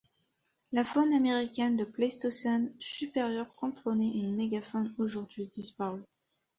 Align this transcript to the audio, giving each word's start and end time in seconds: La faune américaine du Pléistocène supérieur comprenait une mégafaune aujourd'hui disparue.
La 0.71 0.83
faune 0.83 1.13
américaine 1.13 1.77
du 1.77 1.85
Pléistocène 1.85 2.73
supérieur 2.79 3.53
comprenait 3.53 4.09
une 4.15 4.35
mégafaune 4.35 4.91
aujourd'hui 4.97 5.45
disparue. 5.47 6.01